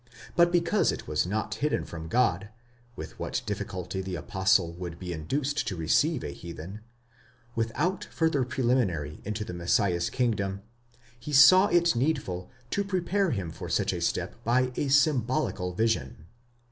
But 0.35 0.51
because 0.51 0.91
it 0.91 1.07
was 1.07 1.27
not 1.27 1.53
hidden 1.53 1.85
from 1.85 2.07
God, 2.07 2.49
with 2.95 3.19
what 3.19 3.43
difficulty 3.45 4.01
the 4.01 4.15
apostle 4.15 4.73
would 4.73 4.97
be 4.97 5.13
induced 5.13 5.67
to 5.67 5.75
receive 5.75 6.23
a 6.23 6.31
heathen, 6.33 6.79
without 7.53 8.05
further 8.05 8.43
preliminary, 8.43 9.21
into 9.25 9.45
the 9.45 9.53
Messiah's 9.53 10.09
kingdom, 10.09 10.63
he 11.19 11.31
saw 11.33 11.67
it 11.67 11.95
needful 11.95 12.49
to 12.71 12.83
prepare 12.83 13.29
him 13.29 13.51
for 13.51 13.69
such 13.69 13.93
a 13.93 14.01
step 14.01 14.43
by 14.43 14.71
a 14.75 14.87
symbolical 14.87 15.71
vision. 15.71 16.25